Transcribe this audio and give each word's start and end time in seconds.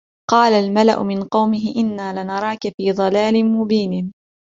قَالَ 0.29 0.53
الْمَلَأُ 0.53 1.03
مِنْ 1.03 1.23
قَوْمِهِ 1.23 1.73
إِنَّا 1.77 2.23
لَنَرَاكَ 2.23 2.59
فِي 2.77 2.91
ضَلَالٍ 2.91 3.45
مُبِينٍ 3.45 4.13